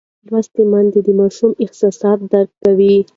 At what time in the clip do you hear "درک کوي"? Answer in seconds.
2.31-2.95